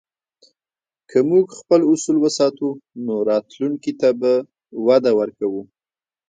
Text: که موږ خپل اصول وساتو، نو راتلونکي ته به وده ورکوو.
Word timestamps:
که 1.09 1.17
موږ 1.29 1.45
خپل 1.59 1.81
اصول 1.91 2.15
وساتو، 2.19 2.67
نو 3.05 3.13
راتلونکي 3.29 3.93
ته 3.99 4.09
به 4.19 4.33
وده 4.87 5.11
ورکوو. 5.19 5.61